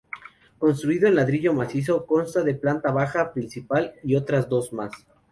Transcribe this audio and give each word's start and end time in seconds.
Construido 0.57 1.07
en 1.07 1.13
ladrillo 1.13 1.53
macizo, 1.53 2.07
consta 2.07 2.41
de 2.41 2.55
planta 2.55 2.89
baja, 2.91 3.31
principal 3.33 3.93
y 4.03 4.15
otras 4.15 4.49
dos 4.49 4.73
más. 4.73 4.91